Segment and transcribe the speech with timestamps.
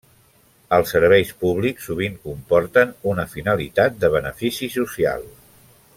[0.77, 5.33] Els serveis públics sovint comporten una finalitat de benefici social.